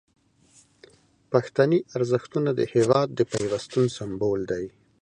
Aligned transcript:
پښتني 1.31 1.79
ارزښتونه 1.97 2.49
د 2.59 2.61
هیواد 2.73 3.07
د 3.13 3.19
پیوستون 3.31 3.85
سمبول 3.97 4.41
دي. 4.51 4.65